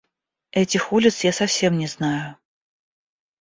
[0.49, 2.35] Этих улиц я совсем не знаю.